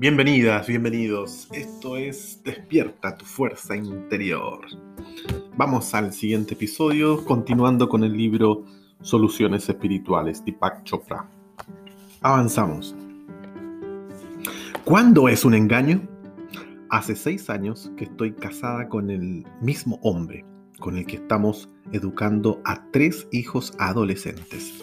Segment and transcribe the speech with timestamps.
[0.00, 1.48] Bienvenidas, bienvenidos.
[1.50, 4.60] Esto es Despierta tu fuerza interior.
[5.56, 8.64] Vamos al siguiente episodio, continuando con el libro
[9.00, 11.28] Soluciones Espirituales, de Deepak Chopra.
[12.20, 12.94] Avanzamos.
[14.84, 16.00] ¿Cuándo es un engaño?
[16.90, 20.44] Hace seis años que estoy casada con el mismo hombre
[20.78, 24.80] con el que estamos educando a tres hijos adolescentes.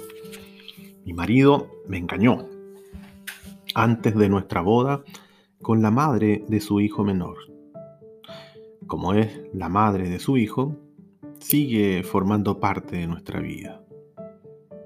[1.05, 2.49] Mi marido me engañó
[3.75, 5.03] antes de nuestra boda
[5.61, 7.37] con la madre de su hijo menor.
[8.87, 10.77] Como es la madre de su hijo,
[11.39, 13.83] sigue formando parte de nuestra vida.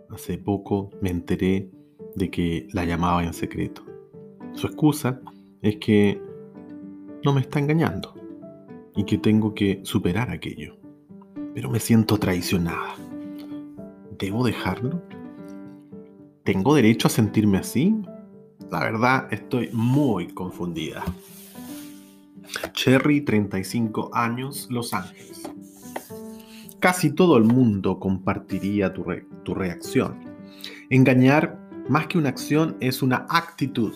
[0.09, 1.69] Hace poco me enteré
[2.15, 3.83] de que la llamaba en secreto.
[4.53, 5.21] Su excusa
[5.61, 6.19] es que
[7.23, 8.15] no me está engañando
[8.95, 10.77] y que tengo que superar aquello.
[11.53, 12.95] Pero me siento traicionada.
[14.17, 15.01] ¿Debo dejarlo?
[16.43, 17.95] ¿Tengo derecho a sentirme así?
[18.71, 21.03] La verdad, estoy muy confundida.
[22.73, 25.49] Cherry, 35 años, Los Ángeles.
[26.79, 29.05] Casi todo el mundo compartiría tu,
[29.43, 30.19] tu reacción.
[30.89, 33.93] Engañar, más que una acción, es una actitud.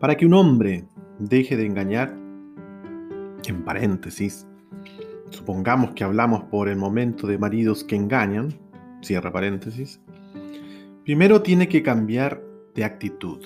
[0.00, 0.86] Para que un hombre
[1.18, 2.14] deje de engañar,
[3.46, 4.46] en paréntesis,
[5.30, 8.58] supongamos que hablamos por el momento de maridos que engañan,
[9.00, 10.00] cierra paréntesis,
[11.08, 12.42] Primero tiene que cambiar
[12.78, 13.40] de actitud.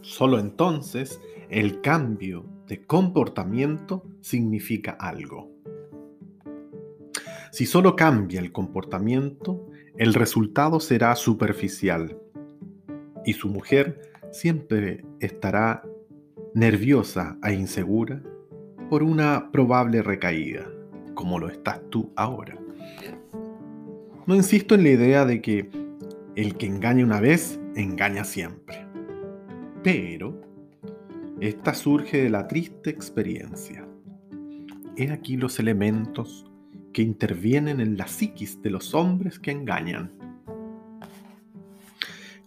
[0.00, 5.52] Solo entonces el cambio de comportamiento significa algo.
[7.52, 12.18] Si solo cambia el comportamiento, el resultado será superficial
[13.24, 15.84] y su mujer siempre estará
[16.54, 18.20] nerviosa e insegura
[18.90, 20.68] por una probable recaída,
[21.14, 22.58] como lo estás tú ahora.
[24.26, 25.70] No insisto en la idea de que
[26.38, 28.86] el que engaña una vez, engaña siempre.
[29.82, 30.40] Pero
[31.40, 33.84] esta surge de la triste experiencia.
[34.94, 36.48] He aquí los elementos
[36.92, 40.12] que intervienen en la psiquis de los hombres que engañan.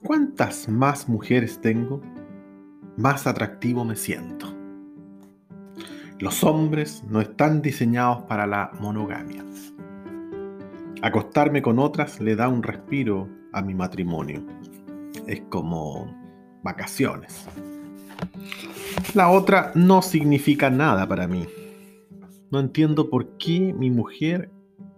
[0.02, 2.02] Cuantas más mujeres tengo,
[2.96, 4.56] más atractivo me siento.
[6.18, 9.44] Los hombres no están diseñados para la monogamia.
[11.02, 14.42] Acostarme con otras le da un respiro a mi matrimonio.
[15.28, 16.14] Es como
[16.64, 17.48] vacaciones.
[19.14, 21.46] La otra no significa nada para mí.
[22.50, 24.52] No entiendo por qué mi mujer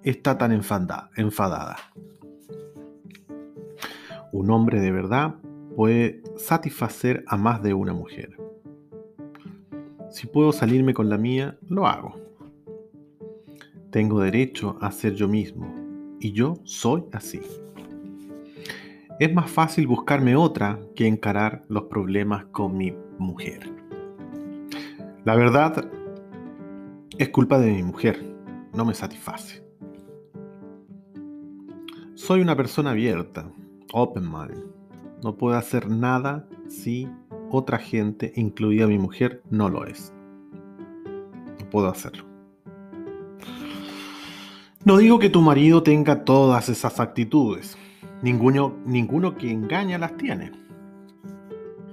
[0.04, 1.78] está tan enfadada.
[4.32, 5.36] Un hombre de verdad
[5.76, 8.38] puede satisfacer a más de una mujer.
[10.10, 12.16] Si puedo salirme con la mía, lo hago.
[13.92, 15.74] Tengo derecho a ser yo mismo
[16.20, 17.42] y yo soy así
[19.24, 23.72] es más fácil buscarme otra que encarar los problemas con mi mujer.
[25.24, 25.90] La verdad
[27.18, 28.22] es culpa de mi mujer,
[28.74, 29.64] no me satisface.
[32.16, 33.50] Soy una persona abierta,
[33.94, 34.66] open mind.
[35.24, 37.08] No puedo hacer nada si
[37.50, 40.14] otra gente, incluida mi mujer, no lo es.
[41.60, 42.26] No puedo hacerlo.
[44.84, 47.78] No digo que tu marido tenga todas esas actitudes.
[48.24, 50.54] Ninguno, ninguno que engaña las tiene.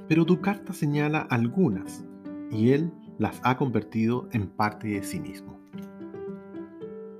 [0.07, 2.05] Pero tu carta señala algunas
[2.53, 5.59] y él las ha convertido en parte de sí mismo.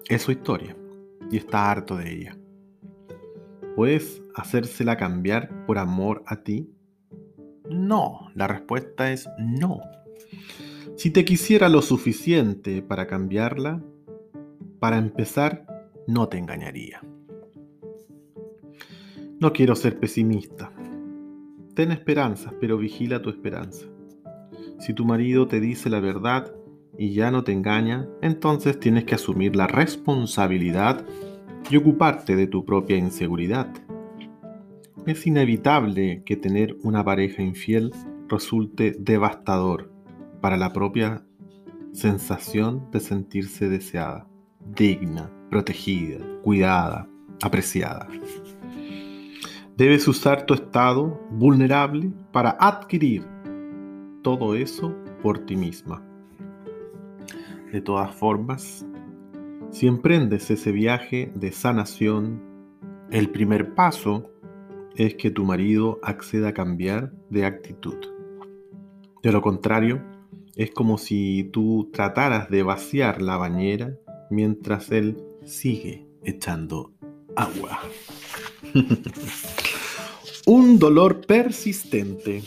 [0.09, 0.77] Es su historia
[1.29, 2.37] y está harto de ella.
[3.75, 6.71] ¿Puedes hacérsela cambiar por amor a ti?
[7.69, 9.81] No, la respuesta es no.
[10.95, 13.83] Si te quisiera lo suficiente para cambiarla,
[14.79, 15.67] para empezar,
[16.07, 17.03] no te engañaría.
[19.41, 20.71] No quiero ser pesimista.
[21.75, 23.87] Ten esperanzas, pero vigila tu esperanza.
[24.79, 26.53] Si tu marido te dice la verdad
[26.99, 31.07] y ya no te engaña, entonces tienes que asumir la responsabilidad
[31.71, 33.73] y ocuparte de tu propia inseguridad.
[35.07, 37.93] Es inevitable que tener una pareja infiel
[38.29, 39.91] resulte devastador
[40.43, 41.25] para la propia
[41.93, 44.29] sensación de sentirse deseada,
[44.77, 47.09] digna, protegida, cuidada,
[47.41, 48.07] apreciada.
[49.81, 53.27] Debes usar tu estado vulnerable para adquirir
[54.21, 56.05] todo eso por ti misma.
[57.73, 58.85] De todas formas,
[59.71, 62.43] si emprendes ese viaje de sanación,
[63.11, 64.31] el primer paso
[64.97, 67.97] es que tu marido acceda a cambiar de actitud.
[69.23, 70.05] De lo contrario,
[70.57, 73.97] es como si tú trataras de vaciar la bañera
[74.29, 75.17] mientras él
[75.47, 76.93] sigue echando
[77.35, 77.81] agua.
[80.53, 82.43] Un dolor persistente.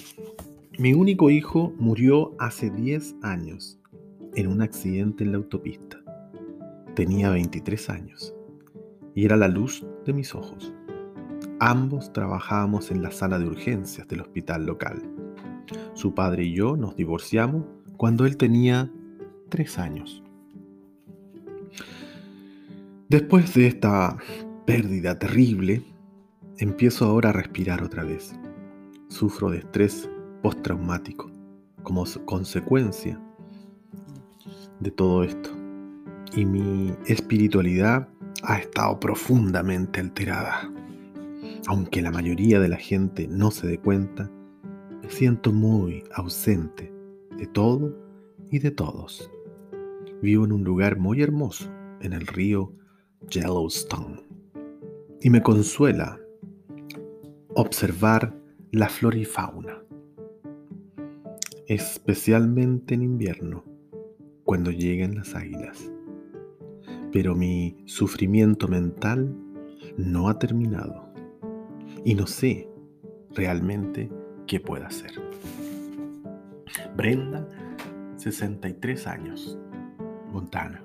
[0.78, 3.80] Mi único hijo murió hace 10 años
[4.36, 6.04] en un accidente en la autopista.
[6.96, 8.36] Tenía 23 años
[9.16, 10.74] y era la luz de mis ojos.
[11.62, 15.02] Ambos trabajábamos en la sala de urgencias del hospital local.
[15.94, 17.64] Su padre y yo nos divorciamos
[17.96, 18.92] cuando él tenía
[19.48, 20.22] 3 años.
[23.08, 24.18] Después de esta
[24.66, 25.84] pérdida terrible,
[26.58, 28.34] empiezo ahora a respirar otra vez.
[29.10, 30.10] Sufro de estrés
[30.42, 31.32] postraumático
[31.84, 33.20] como consecuencia
[34.80, 35.50] de todo esto.
[36.36, 38.08] Y mi espiritualidad
[38.44, 40.72] ha estado profundamente alterada.
[41.68, 44.30] Aunque la mayoría de la gente no se dé cuenta,
[45.02, 46.92] me siento muy ausente
[47.38, 47.96] de todo
[48.50, 49.30] y de todos.
[50.22, 51.70] Vivo en un lugar muy hermoso,
[52.02, 52.74] en el río
[53.30, 54.22] Yellowstone.
[55.22, 56.20] Y me consuela
[57.56, 58.34] observar
[58.72, 59.84] la flora y fauna,
[61.68, 63.64] especialmente en invierno,
[64.44, 65.92] cuando llegan las águilas.
[67.12, 69.36] Pero mi sufrimiento mental
[69.98, 71.14] no ha terminado
[72.04, 72.68] y no sé
[73.32, 74.10] realmente
[74.48, 75.12] qué puedo hacer.
[76.96, 77.48] Brenda,
[78.18, 79.60] 63 años,
[80.32, 80.84] Montana.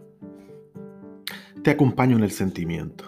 [1.62, 3.04] Te acompaño en el sentimiento,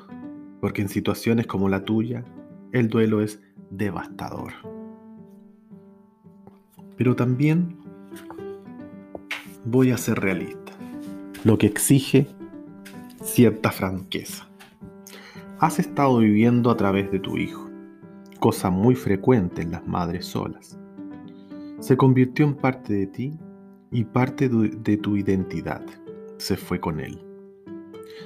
[0.61, 2.25] porque en situaciones como la tuya,
[2.73, 4.52] el duelo es devastador.
[6.96, 7.78] Pero también
[9.64, 10.72] voy a ser realista,
[11.44, 12.26] lo que exige
[13.22, 14.46] cierta franqueza.
[15.58, 17.69] Has estado viviendo a través de tu hijo,
[18.38, 20.78] cosa muy frecuente en las madres solas.
[21.81, 23.38] Se convirtió en parte de ti
[23.90, 25.84] y parte de tu identidad.
[26.38, 27.23] Se fue con él.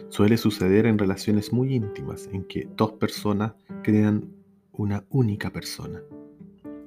[0.08, 4.28] Suele suceder en relaciones muy íntimas en que dos personas crean
[4.76, 6.02] una única persona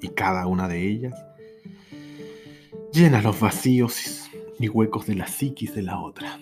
[0.02, 1.14] y cada una de ellas
[2.92, 4.30] llena los vacíos
[4.60, 6.40] y huecos de la psiquis de la otra.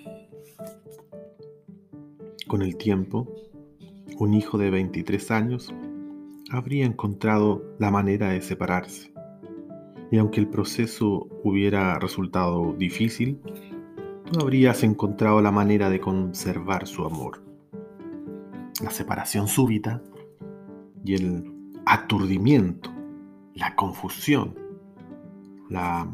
[2.48, 3.28] Con el tiempo,
[4.18, 5.74] un hijo de 23 años
[6.50, 9.12] habría encontrado la manera de separarse.
[10.12, 13.40] Y aunque el proceso hubiera resultado difícil,
[14.32, 17.44] tú habrías encontrado la manera de conservar su amor.
[18.82, 20.02] La separación súbita
[21.06, 21.54] y el
[21.86, 22.92] aturdimiento,
[23.54, 24.56] la confusión,
[25.70, 26.12] la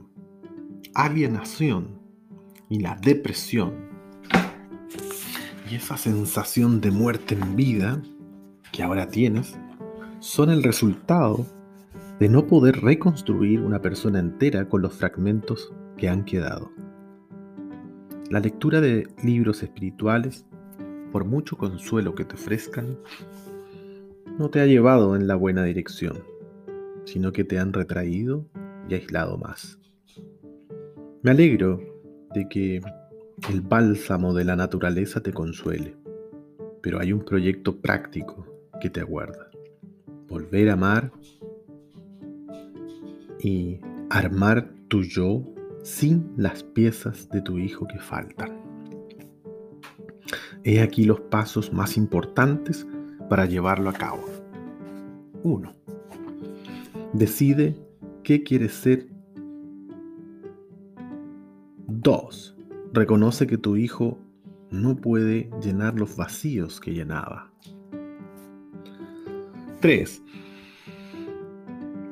[0.93, 1.99] alienación
[2.69, 3.89] y la depresión
[5.69, 8.01] y esa sensación de muerte en vida
[8.73, 9.57] que ahora tienes
[10.19, 11.45] son el resultado
[12.19, 16.71] de no poder reconstruir una persona entera con los fragmentos que han quedado.
[18.29, 20.45] La lectura de libros espirituales,
[21.11, 22.97] por mucho consuelo que te ofrezcan,
[24.41, 26.23] no te ha llevado en la buena dirección,
[27.05, 28.47] sino que te han retraído
[28.89, 29.77] y aislado más.
[31.21, 31.79] Me alegro
[32.33, 32.81] de que
[33.51, 35.95] el bálsamo de la naturaleza te consuele,
[36.81, 38.47] pero hay un proyecto práctico
[38.81, 39.51] que te aguarda.
[40.27, 41.11] Volver a amar
[43.39, 43.79] y
[44.09, 45.43] armar tu yo
[45.83, 48.59] sin las piezas de tu hijo que faltan.
[50.63, 52.87] He aquí los pasos más importantes
[53.31, 54.25] para llevarlo a cabo.
[55.43, 55.73] 1.
[57.13, 57.77] Decide
[58.23, 59.07] qué quieres ser.
[61.87, 62.57] 2.
[62.91, 64.19] Reconoce que tu hijo
[64.69, 67.49] no puede llenar los vacíos que llenaba.
[69.79, 70.21] 3.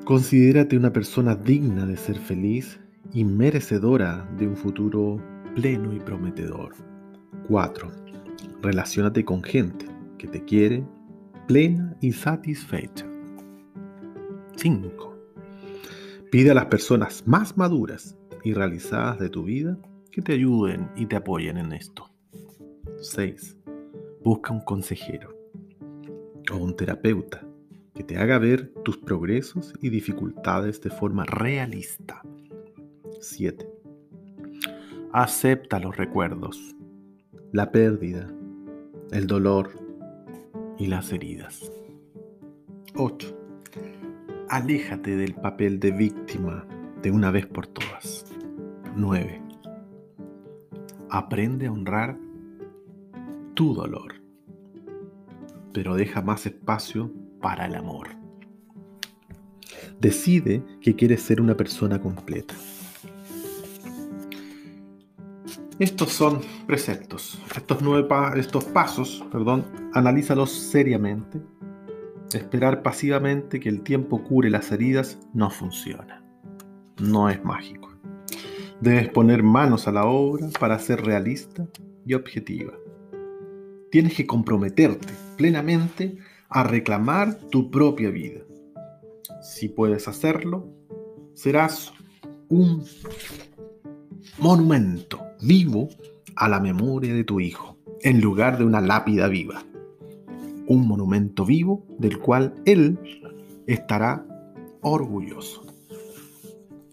[0.06, 2.80] Considérate una persona digna de ser feliz
[3.12, 5.22] y merecedora de un futuro
[5.54, 6.76] pleno y prometedor.
[7.50, 7.92] 4.
[8.62, 9.86] Relaciónate con gente
[10.18, 10.86] que te quiere
[11.50, 13.08] plena y satisfecha.
[14.56, 15.18] 5.
[16.32, 19.76] Pide a las personas más maduras y realizadas de tu vida
[20.12, 22.08] que te ayuden y te apoyen en esto.
[23.02, 23.58] 6.
[24.24, 25.36] Busca un consejero
[26.54, 27.44] o un terapeuta
[27.96, 32.22] que te haga ver tus progresos y dificultades de forma realista
[33.22, 33.68] 7.
[35.14, 36.76] Acepta los recuerdos,
[37.52, 38.32] la pérdida,
[39.10, 39.89] el dolor
[40.80, 41.72] y las heridas.
[42.96, 43.38] 8.
[44.50, 46.66] Aléjate del papel de víctima
[47.04, 48.26] de una vez por todas.
[48.96, 49.42] 9.
[51.10, 52.18] Aprende a honrar
[53.54, 54.16] tu dolor,
[55.74, 58.08] pero deja más espacio para el amor.
[60.00, 62.56] Decide que quieres ser una persona completa.
[65.80, 67.42] Estos son preceptos.
[67.56, 68.06] Estos, nueve
[68.74, 71.40] pasos, perdón, analízalos seriamente.
[72.34, 76.22] Esperar pasivamente que el tiempo cure las heridas no funciona.
[77.02, 77.94] no es mágico.
[78.82, 81.66] Debes poner manos a la obra para ser realista
[82.06, 82.74] y objetiva.
[83.90, 86.18] Tienes que comprometerte plenamente
[86.50, 88.42] a reclamar tu propia vida.
[89.42, 90.68] Si puedes hacerlo,
[91.36, 91.94] serás
[92.50, 92.84] un
[94.40, 95.90] monumento vivo
[96.36, 99.64] a la memoria de tu hijo, en lugar de una lápida viva.
[100.68, 103.00] Un monumento vivo del cual él
[103.68, 104.26] estará
[104.82, 105.66] orgulloso.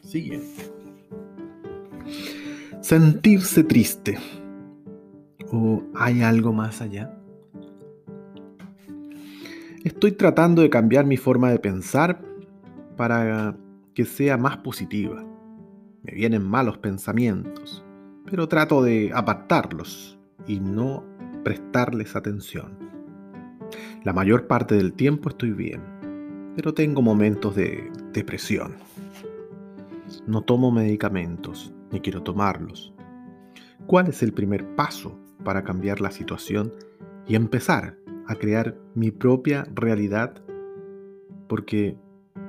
[0.03, 0.71] Siguiente.
[2.81, 4.19] Sentirse triste.
[5.53, 7.12] ¿O hay algo más allá?
[9.85, 12.21] Estoy tratando de cambiar mi forma de pensar
[12.97, 13.57] para
[13.95, 15.25] que sea más positiva.
[16.03, 17.86] Me vienen malos pensamientos,
[18.28, 21.04] pero trato de apartarlos y no
[21.45, 22.78] prestarles atención.
[24.04, 25.83] La mayor parte del tiempo estoy bien,
[26.54, 28.76] pero tengo momentos de depresión.
[30.26, 32.92] No tomo medicamentos, ni quiero tomarlos.
[33.87, 36.73] ¿Cuál es el primer paso para cambiar la situación
[37.26, 40.42] y empezar a crear mi propia realidad
[41.49, 41.97] porque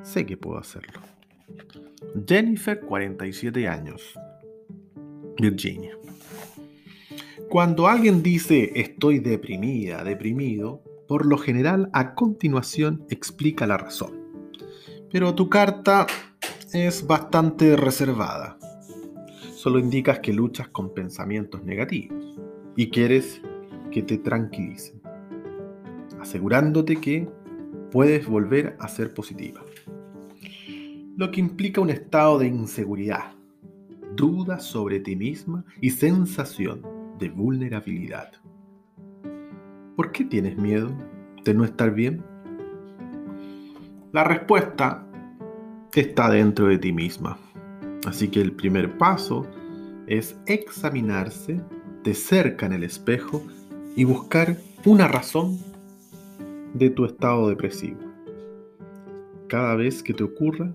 [0.01, 0.99] sé que puedo hacerlo.
[2.27, 4.17] Jennifer, 47 años,
[5.39, 5.97] Virginia.
[7.49, 14.11] Cuando alguien dice estoy deprimida, deprimido, por lo general a continuación explica la razón.
[15.11, 16.05] Pero tu carta
[16.73, 18.57] es bastante reservada.
[19.55, 22.37] Solo indicas que luchas con pensamientos negativos
[22.75, 23.41] y quieres
[23.91, 24.97] que te tranquilicen
[26.19, 27.29] asegurándote que
[27.91, 29.63] puedes volver a ser positiva.
[31.15, 33.33] Lo que implica un estado de inseguridad,
[34.17, 36.81] duda sobre ti misma y sensación
[37.19, 38.33] de vulnerabilidad.
[39.95, 40.91] ¿Por qué tienes miedo
[41.45, 42.21] de no estar bien?
[44.11, 45.07] La respuesta
[45.93, 47.37] está dentro de ti misma.
[48.05, 49.45] Así que el primer paso
[50.07, 51.61] es examinarse
[52.03, 53.43] de cerca en el espejo
[53.95, 55.57] y buscar una razón
[56.73, 57.99] de tu estado depresivo.
[59.47, 60.73] Cada vez que te ocurra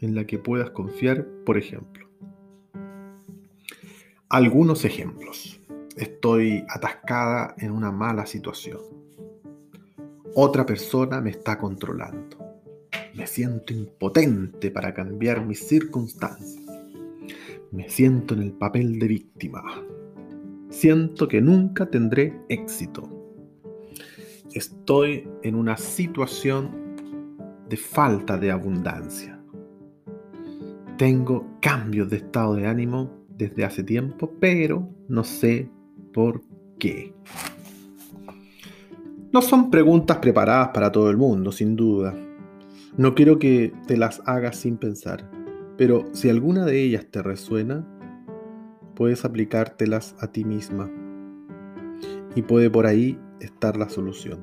[0.00, 2.05] en la que puedas confiar, por ejemplo.
[4.28, 5.60] Algunos ejemplos.
[5.96, 8.80] Estoy atascada en una mala situación.
[10.34, 12.36] Otra persona me está controlando.
[13.14, 16.64] Me siento impotente para cambiar mis circunstancias.
[17.70, 19.62] Me siento en el papel de víctima.
[20.68, 23.16] Siento que nunca tendré éxito
[24.56, 26.70] estoy en una situación
[27.68, 29.38] de falta de abundancia.
[30.96, 35.70] Tengo cambios de estado de ánimo desde hace tiempo, pero no sé
[36.12, 36.42] por
[36.78, 37.14] qué.
[39.32, 42.14] No son preguntas preparadas para todo el mundo, sin duda.
[42.96, 45.30] No quiero que te las hagas sin pensar,
[45.76, 47.86] pero si alguna de ellas te resuena,
[48.94, 50.90] puedes aplicártelas a ti misma.
[52.34, 54.42] Y puede por ahí estar la solución.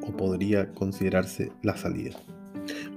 [0.00, 2.16] O podría considerarse la salida.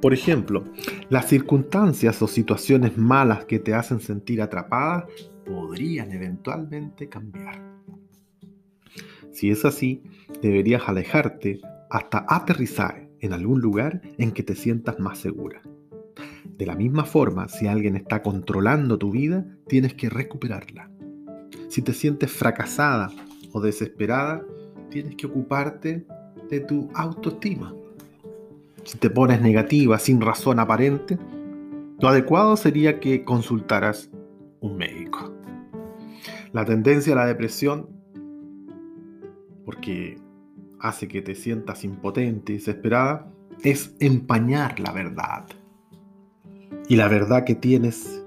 [0.01, 0.63] Por ejemplo,
[1.09, 5.07] las circunstancias o situaciones malas que te hacen sentir atrapada
[5.45, 7.61] podrían eventualmente cambiar.
[9.31, 10.03] Si es así,
[10.41, 15.61] deberías alejarte hasta aterrizar en algún lugar en que te sientas más segura.
[16.57, 20.89] De la misma forma, si alguien está controlando tu vida, tienes que recuperarla.
[21.69, 23.11] Si te sientes fracasada
[23.51, 24.43] o desesperada,
[24.89, 26.05] tienes que ocuparte
[26.49, 27.73] de tu autoestima.
[28.87, 31.19] Si te pones negativa sin razón aparente,
[31.99, 34.09] lo adecuado sería que consultaras
[34.61, 35.33] un médico.
[36.53, 37.89] La tendencia a la depresión,
[39.65, 40.17] porque
[40.79, 43.29] hace que te sientas impotente y desesperada,
[43.61, 45.45] es empañar la verdad.
[46.87, 48.23] Y la verdad que tienes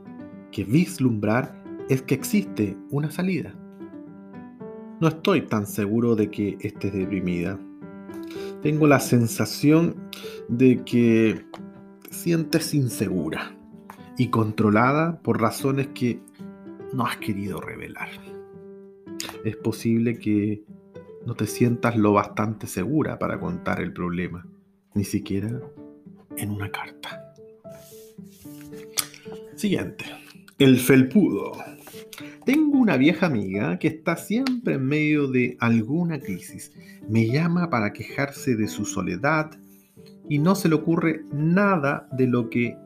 [0.52, 3.54] que vislumbrar es que existe una salida.
[5.00, 7.58] No estoy tan seguro de que estés deprimida.
[8.62, 10.10] Tengo la sensación
[10.48, 11.44] de que
[12.02, 13.56] te sientes insegura
[14.18, 16.20] y controlada por razones que
[16.92, 18.10] no has querido revelar.
[19.44, 20.62] Es posible que
[21.26, 24.46] no te sientas lo bastante segura para contar el problema,
[24.94, 25.60] ni siquiera
[26.36, 27.34] en una carta.
[29.56, 30.04] Siguiente.
[30.58, 31.52] El felpudo.
[32.52, 36.72] Tengo una vieja amiga que está siempre en medio de alguna crisis.
[37.08, 39.52] Me llama para quejarse de su soledad
[40.28, 42.76] y no se le ocurre nada de lo que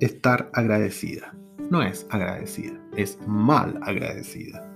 [0.00, 1.32] estar agradecida.
[1.70, 4.68] No es agradecida, es mal agradecida.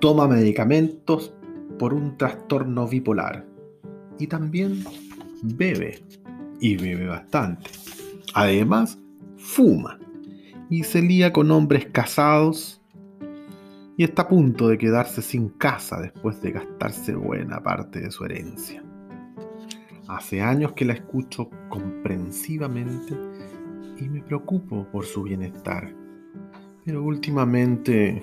[0.00, 1.32] Toma medicamentos
[1.78, 3.46] por un trastorno bipolar
[4.18, 4.82] y también
[5.44, 6.02] bebe
[6.60, 7.70] y bebe bastante.
[8.34, 8.98] Además,
[9.36, 10.00] fuma
[10.68, 12.77] y se lía con hombres casados
[13.98, 18.24] y está a punto de quedarse sin casa después de gastarse buena parte de su
[18.24, 18.80] herencia.
[20.06, 23.12] Hace años que la escucho comprensivamente
[23.98, 25.92] y me preocupo por su bienestar,
[26.84, 28.22] pero últimamente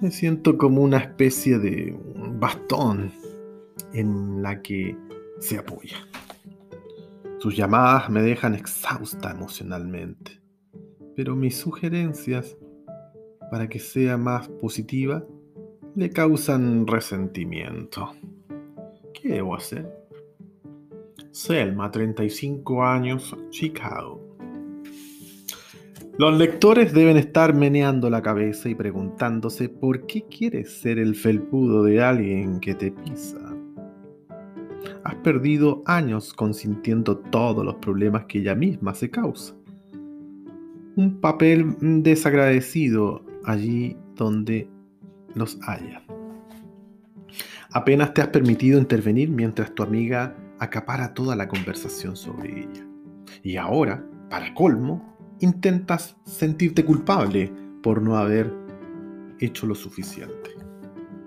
[0.00, 1.96] me siento como una especie de
[2.32, 3.12] bastón
[3.92, 4.96] en la que
[5.38, 5.96] se apoya.
[7.38, 10.40] Sus llamadas me dejan exhausta emocionalmente,
[11.14, 12.56] pero mis sugerencias
[13.50, 15.24] para que sea más positiva
[15.94, 18.12] le causan resentimiento.
[19.12, 19.90] ¿Qué debo hacer?
[21.30, 24.28] Selma, 35 años, Chicago.
[26.18, 31.84] Los lectores deben estar meneando la cabeza y preguntándose por qué quieres ser el felpudo
[31.84, 33.38] de alguien que te pisa.
[35.04, 39.54] Has perdido años consintiendo todos los problemas que ella misma se causa.
[40.96, 44.68] Un papel desagradecido allí donde
[45.34, 46.02] los haya.
[47.72, 52.86] Apenas te has permitido intervenir mientras tu amiga acapara toda la conversación sobre ella.
[53.42, 57.52] Y ahora, para colmo, intentas sentirte culpable
[57.82, 58.52] por no haber
[59.40, 60.50] hecho lo suficiente.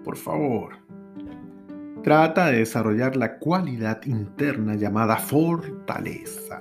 [0.03, 0.73] Por favor,
[2.03, 6.59] trata de desarrollar la cualidad interna llamada fortaleza.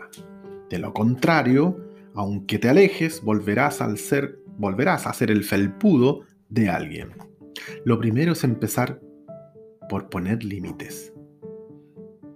[0.69, 1.76] De lo contrario,
[2.14, 7.09] aunque te alejes, volverás, al ser, volverás a ser el felpudo de alguien.
[7.87, 9.00] Lo primero es empezar
[9.88, 11.12] por poner límites.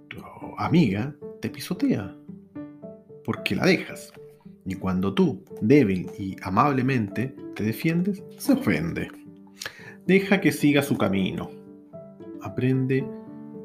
[0.09, 0.17] Tu
[0.57, 2.15] amiga te pisotea
[3.23, 4.11] porque la dejas.
[4.65, 9.07] Y cuando tú, débil y amablemente, te defiendes, se ofende.
[10.07, 11.51] Deja que siga su camino.
[12.41, 13.07] Aprende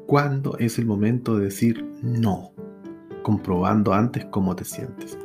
[0.05, 2.53] cuándo es el momento de decir no,
[3.23, 5.17] comprobando antes cómo te sientes.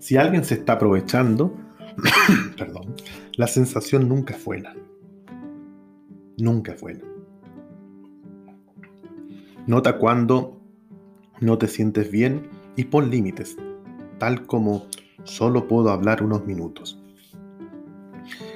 [0.00, 1.63] Si alguien se está aprovechando,
[2.56, 2.94] perdón,
[3.36, 4.74] la sensación nunca es buena.
[6.38, 7.04] Nunca es buena.
[9.66, 10.60] Nota cuando
[11.40, 13.56] no te sientes bien y pon límites
[14.18, 14.86] tal como
[15.24, 17.00] solo puedo hablar unos minutos.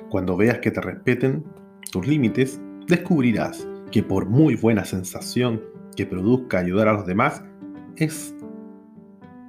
[0.09, 1.45] Cuando veas que te respeten
[1.91, 5.63] tus límites, descubrirás que por muy buena sensación
[5.97, 7.43] que produzca ayudar a los demás,
[7.97, 8.35] es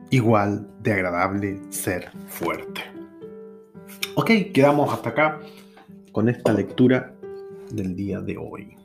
[0.10, 2.82] igual de agradable ser fuerte.
[4.16, 5.40] Ok, quedamos hasta acá
[6.12, 7.14] con esta lectura
[7.70, 8.79] del día de hoy.